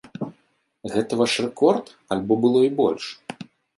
Гэта 0.93 1.19
ваш 1.19 1.31
рэкорд 1.47 1.85
альбо 2.17 2.33
было 2.47 2.59
і 2.69 2.73
больш? 2.81 3.03